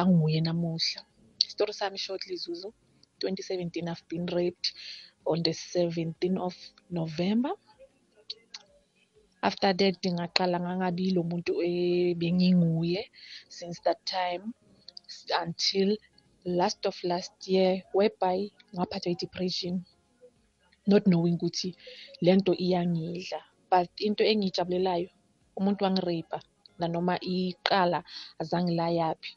anguye 0.00 0.38
namuhla. 0.46 1.00
Story 1.52 1.72
sami 1.78 1.98
shortly 2.04 2.36
Zuzu 2.42 2.68
2017 3.20 3.88
I've 3.92 4.04
been 4.08 4.26
raped 4.26 4.66
on 5.30 5.42
the 5.42 5.50
17th 5.50 6.38
of 6.48 6.54
November. 6.90 7.52
After 9.48 9.70
that 9.80 10.02
ngaqala 10.16 10.56
ngangabi 10.64 11.04
lo 11.16 11.22
muntu 11.30 11.52
ebenginguye 11.62 13.00
since 13.56 13.78
that 13.86 14.00
time 14.04 14.44
until 15.42 15.96
last 16.44 16.80
of 16.90 16.96
last 17.04 17.34
year 17.52 17.82
whereby 17.96 18.38
ngaphathwa 18.74 19.10
i-depression 19.14 19.74
not 20.86 21.02
knowing 21.06 21.36
ukuthi 21.38 21.70
lento 22.20 22.52
iyangidla. 22.54 23.40
But 23.70 23.90
into 24.00 24.22
engiyijabulelayo 24.24 25.10
umuntu 25.58 25.84
wangirape 25.84 26.38
nanoma 26.78 27.14
iqala 27.20 27.98
azange 28.40 28.72
layaphi 28.78 29.32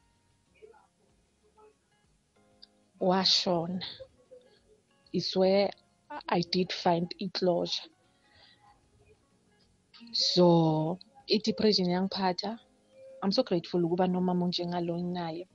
washona. 3.10 3.86
Is 5.12 5.36
where 5.36 5.72
I 6.30 6.42
did 6.54 6.70
find 6.72 7.08
i-closure 7.20 7.90
so 10.14 10.98
i-depression 11.28 11.90
yangiphatha. 11.90 12.60
I'm 13.22 13.32
so 13.32 13.44
grateful 13.44 13.84
ukuba 13.86 14.08
nomama 14.08 14.46
onjengalo 14.46 14.94
nginaye 14.96 15.48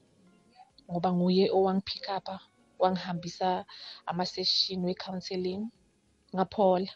ngoba 0.91 1.13
nguye 1.13 1.45
owangi-pick 1.57 2.09
up-a 2.17 2.37
wangihambisa 2.79 3.65
ama-session 4.07 4.85
we-counselling 4.85 5.71
ngaphola 6.35 6.93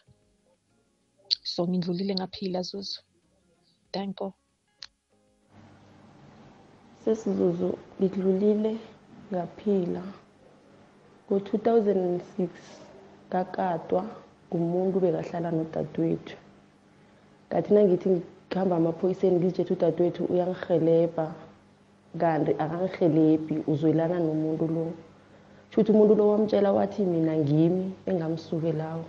so 1.43 1.67
ngindlulile 1.67 2.13
ngaphila 2.15 2.61
Zuzu. 2.61 3.01
Danko 3.93 4.33
sesizuzu 7.01 7.69
ngidlulile 7.97 8.71
ngaphila. 9.31 10.03
Ngo-2006 11.25 12.49
ngakatwa 13.29 14.01
ngumuntu 14.49 14.95
bekahlala 15.03 15.49
nodadewethu. 15.51 16.35
Ngathi 17.47 17.69
nangithi 17.73 18.09
ngihamba 18.09 18.75
amaphoyiseni 18.77 19.35
ngizitshela 19.37 19.73
udadewethu 19.75 20.21
uyangihelebha 20.31 21.25
kanti 22.21 22.51
akangihelebhi 22.63 23.55
uzwelana 23.71 24.17
nomuntu 24.19 24.65
lo. 24.75 24.85
Shuthi 25.71 25.89
umuntu 25.91 26.13
lo 26.19 26.23
wamtshela 26.31 26.69
wathi 26.77 27.01
mina 27.11 27.33
ngimi 27.41 27.85
engamsukelawo 28.09 29.05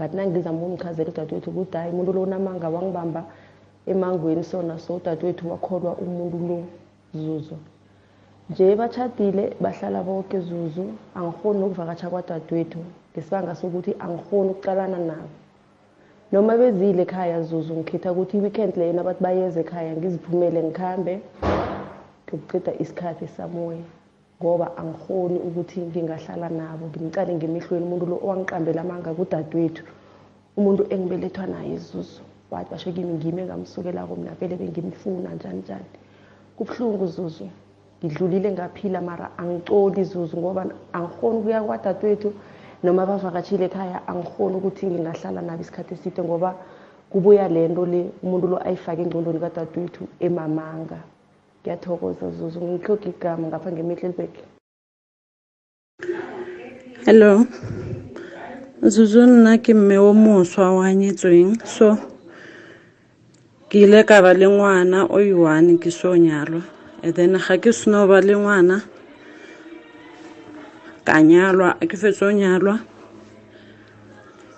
ngathi 0.00 0.16
nangizama 0.16 0.58
ukungichazela 0.58 1.10
udadewethu 1.10 1.50
ukuthi 1.50 1.76
hayi 1.76 1.92
umuntu 1.92 2.12
lo 2.12 2.22
unamanga 2.22 2.68
wangibamba 2.68 3.24
emangweni 3.86 4.44
sona 4.44 4.78
so 4.78 4.96
udadewethu 4.96 5.50
wakholwa 5.50 5.92
umuntu 5.94 6.38
lo 6.48 6.58
zuzu. 7.14 7.56
Nje 8.50 8.76
bachadile 8.76 9.56
bahlala 9.60 10.02
bonke 10.02 10.40
zuzu. 10.40 10.84
Angikhoni 11.14 11.60
nokuvakatsha 11.60 12.10
kwadadewethu 12.10 12.78
ngesibanga 13.12 13.54
sokuthi 13.54 13.94
angikhoni 13.98 14.50
ukucalana 14.50 14.98
nabo. 14.98 15.34
Noma 16.32 16.56
bezile 16.56 17.02
ekhaya 17.02 17.42
zuzu 17.42 17.74
ngikhetha 17.74 18.12
ukuthi 18.12 18.36
i-weekend 18.38 18.76
leyo 18.76 18.92
nabathi 18.92 19.22
bayeze 19.22 19.60
ekhaya 19.60 19.96
ngiziphumele 19.96 20.62
ngikhambe 20.62 21.20
ngokuqeda 22.24 22.72
isikhathi 22.82 23.26
samoya. 23.36 23.99
Ngoba 24.40 24.66
angikhoni 24.80 25.38
ukuthi 25.38 25.80
ngingahlala 25.80 26.48
nabo 26.48 26.84
ngimcale 26.88 27.34
ngemehlweni. 27.34 27.84
Umuntu 27.86 28.06
lo 28.06 28.16
owangiqambela 28.24 28.80
amanga 28.80 29.10
kudadewethu 29.18 29.82
umuntu 30.58 30.82
engibelethwa 30.94 31.46
naye 31.46 31.76
zuzu 31.76 32.22
wathi 32.50 32.70
basho 32.70 32.92
kimi 32.92 33.12
ngimi 33.14 33.40
engamsukelako 33.42 34.16
mina 34.16 34.32
vele 34.40 34.56
bengimfuna 34.56 35.34
njani 35.36 35.60
njani. 35.60 35.90
Kubuhlungu 36.56 37.06
zuzu 37.06 37.46
ngidlulile 38.04 38.52
ngaphila 38.52 39.00
mara 39.00 39.26
angicoli 39.38 40.04
zuzu 40.04 40.36
ngoba 40.40 40.66
angikhoni 40.92 41.38
ukuya 41.38 41.62
kwadadewethu 41.62 42.32
noma 42.82 43.06
bavakatshile 43.06 43.64
ekhaya 43.68 43.98
angikhoni 44.08 44.54
ukuthi 44.56 44.86
ngingahlala 44.86 45.40
nabo 45.42 45.60
isikhathi 45.62 45.94
eside 45.94 46.22
ngoba 46.24 46.50
kubuya 47.12 47.48
le 47.48 47.68
nto 47.68 47.84
le 47.92 48.00
umuntu 48.24 48.46
lo 48.52 48.56
ayifake 48.66 49.02
engcondweni 49.02 49.40
kadadewethu 49.44 50.02
emamanga. 50.26 51.00
Ngiyathokoza 51.60 52.30
zuzu. 52.36 52.58
Ngiyihloga 52.60 53.06
igama 53.12 53.48
ngapha 53.48 53.68
ngemehlelberg 53.72 54.34
hello. 57.06 57.46
Zuzu 58.82 59.26
nna 59.26 59.58
ke 59.58 59.74
mme 59.74 59.96
o 59.98 60.12
moswa 60.14 60.72
wa 60.72 60.88
nyetsweng 60.94 61.60
so 61.64 61.96
ke 63.68 63.84
ile 63.84 64.04
ka 64.08 64.22
ba 64.24 64.32
le 64.32 64.46
ngwana 64.48 65.04
o 65.04 65.20
i-one 65.20 65.76
ke 65.78 65.90
so 65.92 66.16
nyalwa 66.16 66.62
and 67.02 67.14
then 67.14 67.36
ga 67.36 67.56
ke 67.60 67.72
seno 67.72 68.08
ba 68.08 68.20
le 68.20 68.34
ngwana 68.36 68.80
ka 71.04 71.20
nyalwa 71.20 71.76
ke 71.80 71.96
fetsa 71.96 72.26
o 72.28 72.32
nyalwa. 72.32 72.80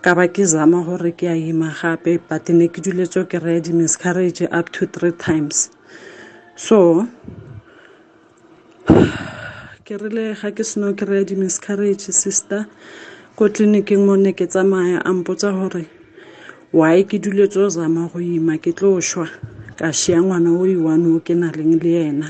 Ka 0.02 0.14
ba 0.14 0.26
ke 0.26 0.42
zama 0.42 0.82
gore 0.82 1.14
ke 1.14 1.30
a 1.30 1.34
ima 1.38 1.70
gape 1.70 2.18
but 2.28 2.48
ne 2.50 2.66
ke 2.66 2.82
duletse 2.82 3.22
ke 3.30 3.38
raya 3.38 3.60
di-miscarriage 3.62 4.42
up 4.50 4.70
to 4.74 4.86
three 4.86 5.12
times. 5.14 5.70
So 6.62 6.78
ke 9.86 9.94
rile 9.98 10.26
ga 10.40 10.48
ke 10.54 10.62
seno 10.62 10.94
ke 10.94 11.02
raya 11.08 11.24
di-miscarriage 11.26 12.06
sister. 12.14 12.70
Ko 13.36 13.48
tleliniking 13.50 14.06
mo 14.06 14.14
ne 14.14 14.30
ke 14.32 14.46
tsamaya 14.46 15.02
a 15.02 15.10
mpotsa 15.10 15.50
gore 15.50 15.84
why 16.70 17.02
ke 17.02 17.18
duletse 17.18 17.58
o 17.58 17.68
zama 17.68 18.06
go 18.12 18.22
ima 18.22 18.54
ke 18.62 18.70
tlo 18.78 19.00
šwa. 19.02 19.26
Ka 19.74 19.90
šia 19.90 20.22
ngwana 20.22 20.54
o 20.54 20.62
i-one 20.62 21.06
o 21.16 21.18
ke 21.18 21.34
na 21.34 21.50
leng 21.50 21.82
le 21.82 21.92
ena 22.08 22.28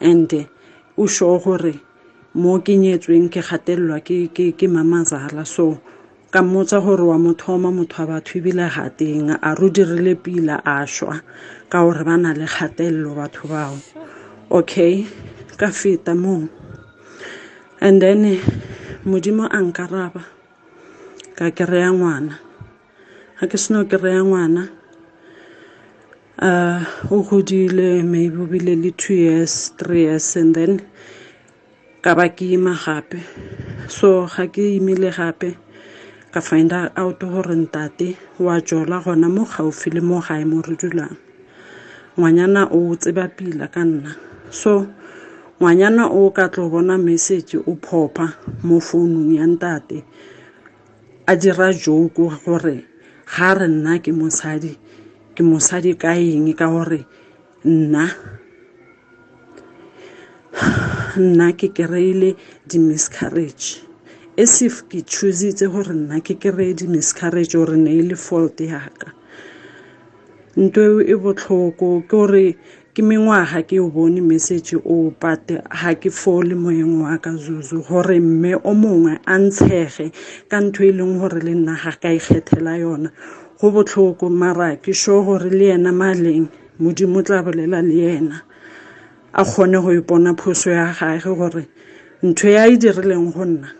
and 0.00 0.32
o 0.98 1.06
sure 1.06 1.38
gore 1.38 1.74
mo 2.34 2.58
ke 2.58 2.74
nyetsweng 2.74 3.30
ke 3.30 3.38
gatelelwa 3.38 4.02
ke 4.02 4.66
mamazala. 4.66 5.46
So 5.46 5.78
ka 6.30 6.42
mmotsa 6.44 6.84
gore 6.84 7.08
wa 7.08 7.16
mo 7.16 7.32
thoma 7.32 7.72
motho 7.72 8.04
wa 8.04 8.20
batho 8.20 8.36
ebile 8.38 8.68
ga 8.68 8.92
teng. 8.92 9.32
A 9.40 9.54
re 9.56 9.64
o 9.64 9.68
dirile 9.72 10.12
pila 10.12 10.60
a 10.60 10.84
šwa 10.84 11.16
ka 11.72 11.80
gore 11.80 12.04
ba 12.04 12.20
na 12.20 12.36
le 12.36 12.44
kgatelelo 12.44 13.16
batho 13.16 13.48
bao. 13.48 13.76
Okay 14.52 15.08
ka 15.56 15.72
feta 15.72 16.12
moo. 16.12 16.48
And 17.80 18.02
then 18.02 18.40
modimo 19.08 19.48
a 19.48 19.56
nkaraba 19.56 20.22
ka 21.32 21.48
kry-a 21.48 21.96
ngwana. 21.96 22.36
Ga 23.40 23.44
ke 23.48 23.56
seno 23.56 23.88
kry-a 23.88 24.20
ngwana 24.20 24.68
uh 26.44 26.84
o 27.10 27.24
godile 27.24 28.04
maybe 28.04 28.36
o 28.36 28.44
bile 28.44 28.76
le 28.76 28.92
two 28.92 29.16
years 29.16 29.72
three 29.80 30.04
years 30.06 30.36
and 30.36 30.54
then 30.54 30.84
ka 32.04 32.12
ba 32.14 32.28
ke 32.28 32.52
ima 32.52 32.76
gape. 32.76 33.24
So 33.88 34.28
ga 34.28 34.44
ke 34.44 34.76
imile 34.76 35.08
gape 35.08 35.56
ka 36.32 36.40
find 36.40 36.72
out 36.72 37.20
gore 37.20 37.56
ntate 37.56 38.16
wa 38.38 38.60
jola 38.60 39.00
gona 39.00 39.28
mo 39.28 39.44
gaufi 39.44 39.90
le 39.90 40.00
mo 40.00 40.20
gae 40.20 40.44
mo 40.44 40.60
re 40.62 40.76
dulang. 40.76 41.16
Ngwanyana 42.16 42.68
o 42.70 42.96
tseba 42.96 43.28
pila 43.28 43.66
ka 43.72 43.84
nna. 43.84 44.12
So 44.50 44.86
ngwanyana 45.58 46.06
o 46.06 46.30
ka 46.30 46.48
tlo 46.52 46.68
bona 46.70 46.98
message 46.98 47.56
o 47.56 47.74
phopa 47.82 48.36
mo 48.62 48.78
founung 48.80 49.34
ya 49.34 49.46
ntate 49.46 50.04
a 51.26 51.36
dira 51.36 51.72
joke 51.72 52.22
gore 52.44 52.84
ga 53.26 53.54
re 53.58 53.66
nna 53.66 53.98
ke 53.98 54.12
mosadi 54.12 54.78
ke 55.34 55.42
mosadi 55.42 55.98
ka 55.98 56.14
eng 56.14 56.52
ka 56.54 56.66
gore 56.70 57.02
nna 57.66 58.04
nna 61.18 61.52
ke 61.58 61.74
kry-ile 61.74 62.38
di-miscarriage 62.68 63.87
as 64.38 64.62
if 64.62 64.76
ke 64.88 65.02
choositse 65.02 65.66
gore 65.74 65.94
nna 66.00 66.22
ke 66.22 66.34
kry-e 66.42 66.74
di-miscarriage 66.78 67.58
gore 67.58 67.76
ne 67.76 67.90
e 67.98 68.02
le 68.08 68.16
fault 68.26 68.60
yaka 68.60 69.10
ntho 70.62 70.80
eo 70.88 71.00
e 71.02 71.14
botlhoko 71.22 71.88
ke 72.06 72.10
gore 72.10 72.46
ke 72.94 73.02
mengwaga 73.02 73.62
ke 73.62 73.78
o 73.78 73.90
bone 73.90 74.20
message 74.22 74.74
o 74.74 75.14
but 75.20 75.46
ga 75.46 75.94
ke 75.94 76.10
fole 76.10 76.54
moyeng 76.54 77.02
wa 77.02 77.18
ka 77.18 77.30
zuzu 77.30 77.82
gore 77.86 78.18
mme 78.18 78.54
o 78.62 78.74
mongwe 78.74 79.18
a 79.26 79.38
ntshege 79.38 80.10
ka 80.50 80.58
ntho 80.58 80.82
e 80.82 80.90
leng 80.90 81.18
gore 81.18 81.38
le 81.42 81.54
nna 81.54 81.74
ga 81.78 81.92
ka 82.02 82.10
ikgethela 82.10 82.74
yona. 82.78 83.10
Go 83.58 83.70
botlhoko 83.70 84.26
mara 84.30 84.74
ke 84.82 84.94
sure 84.94 85.22
gore 85.22 85.50
le 85.50 85.70
yena 85.70 85.94
maleng 85.94 86.50
modimo 86.82 87.22
tla 87.22 87.42
bolela 87.42 87.82
le 87.86 87.94
yena 87.94 88.42
a 89.34 89.42
kgone 89.46 89.78
go 89.78 89.90
ipona 89.94 90.34
phoso 90.34 90.70
ya 90.70 90.90
gage 90.90 91.30
gore 91.38 91.66
ntho 92.22 92.50
ya 92.50 92.66
e 92.66 92.74
dirileng 92.74 93.30
go 93.30 93.44
nna 93.46 93.77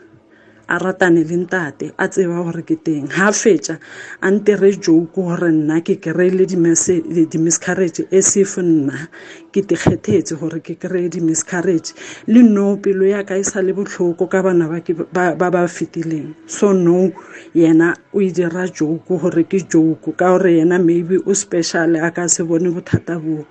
a 0.68 0.78
ratane 0.78 1.24
le 1.24 1.36
ntate 1.36 1.92
a 1.96 2.08
tseba 2.08 2.42
gore 2.44 2.62
ke 2.62 2.76
teng. 2.84 3.08
Ga 3.08 3.32
fetsa 3.32 3.78
a 4.20 4.28
ntere 4.30 4.70
joke 4.78 5.14
gore 5.14 5.50
nna 5.50 5.80
ke 5.80 5.96
kry-ile 5.96 6.44
di-miscarrage 6.46 8.04
e 8.10 8.20
sefo 8.22 8.60
nna? 8.62 9.08
Ke 9.52 9.62
tekgethetse 9.64 10.36
gore 10.40 10.60
ke 10.60 10.76
kry-e 10.76 11.08
di-miscarrage 11.08 11.94
le 12.28 12.42
no 12.42 12.76
pelo 12.76 13.04
ya 13.06 13.24
ka 13.24 13.34
e 13.34 13.42
sa 13.44 13.60
le 13.60 13.72
botlhoko 13.72 14.28
ka 14.28 14.42
bana 14.42 14.68
ba 14.68 15.50
ba 15.50 15.66
fetileng. 15.68 16.34
So 16.46 16.72
no 16.72 17.12
yena 17.54 17.96
o 18.12 18.20
e 18.20 18.30
dira 18.30 18.68
joke 18.68 19.08
gore 19.08 19.44
ke 19.48 19.64
joke. 19.64 20.12
Ka 20.16 20.36
gore 20.36 20.52
yena 20.60 20.78
maybe 20.78 21.16
o 21.16 21.32
special 21.32 21.96
a 21.96 22.10
ka 22.10 22.26
se 22.28 22.42
bone 22.44 22.68
bothata 22.70 23.16
boo. 23.16 23.46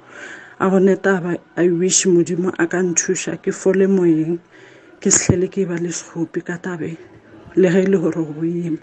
A 0.60 0.70
gone 0.70 0.96
taba 0.98 1.38
i 1.58 1.70
wish 1.70 2.06
modimo 2.06 2.54
a 2.58 2.66
ka 2.68 2.78
nthuša 2.82 3.42
ke 3.42 3.52
fole 3.54 3.86
moyeng 3.88 4.40
ke 5.02 5.12
sehlele 5.12 5.48
ke 5.54 5.66
ba 5.70 5.78
le 5.78 5.92
segopi 5.94 6.42
ka 6.42 6.58
tabeng 6.58 6.98
le 7.56 7.68
ge 7.74 7.82
e 7.86 7.88
le 7.92 7.98
gore 7.98 8.22
go 8.26 8.44
ima. 8.44 8.82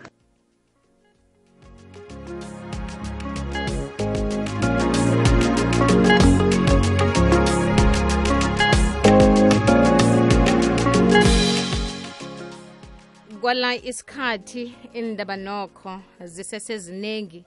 Kwala 13.41 13.75
isikhathi 13.77 14.75
indaba 14.93 15.37
nokho 15.37 16.01
ziseseziningi 16.25 17.45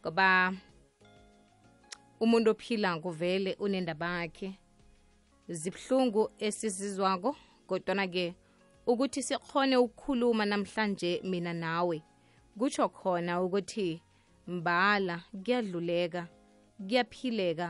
ngoba 0.00 0.52
umuntu 2.20 2.50
ophila 2.50 2.98
kuvele 2.98 3.56
unendaba 3.60 4.08
yakhe 4.20 4.50
zibhlungu 5.48 6.30
esizizwako 6.38 7.36
kodwana-ke 7.70 8.34
ukuthi 8.90 9.22
sikhone 9.22 9.76
ukukhuluma 9.76 10.44
namhlanje 10.44 11.20
mina 11.30 11.52
nawe. 11.52 12.02
Kutsho 12.58 12.88
khona 12.88 13.42
ukuthi 13.42 14.02
mbala 14.46 15.22
kuyadluleka 15.44 16.22
kuyaphileka 16.78 17.68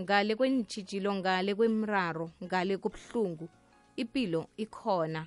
ngale 0.00 0.34
kwenjijilo 0.38 1.14
ngale 1.14 1.54
kwemraro 1.54 2.30
ngale 2.44 2.76
kubuhlungu 2.82 3.48
ipilo 3.96 4.46
ikhona. 4.56 5.26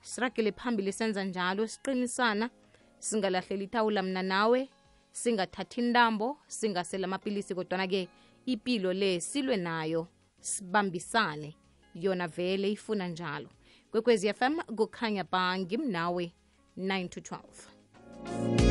Siragele 0.00 0.52
phambili 0.52 0.92
senza 0.92 1.24
njalo 1.24 1.66
siqinisana 1.66 2.50
singalahleli 2.98 3.64
ithawula 3.64 4.02
mna 4.02 4.22
nawe 4.22 4.68
singathathi 5.12 5.80
intambo 5.80 6.38
singasela 6.46 7.04
amapilisi 7.04 7.54
kodwana-ke 7.54 8.08
ipilo 8.46 8.92
le 8.92 9.20
silwe 9.20 9.56
nayo 9.56 10.08
sibambisane 10.40 11.56
yona 11.94 12.28
vele 12.28 12.72
ifuna 12.72 13.08
njalo. 13.08 13.48
Kwekwezi 13.90 14.32
fm 14.34 14.58
kukhanya 14.76 15.24
ba 15.24 15.58
ngimnawe 15.58 16.32
9 16.78 17.08
to 17.08 17.20
12 17.20 18.69